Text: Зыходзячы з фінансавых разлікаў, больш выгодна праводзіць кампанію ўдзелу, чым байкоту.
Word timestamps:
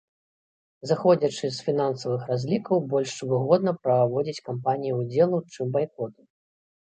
Зыходзячы 0.91 1.49
з 1.57 1.65
фінансавых 1.65 2.23
разлікаў, 2.31 2.81
больш 2.93 3.13
выгодна 3.33 3.71
праводзіць 3.83 4.43
кампанію 4.49 4.93
ўдзелу, 5.03 5.37
чым 5.53 5.65
байкоту. 5.77 6.21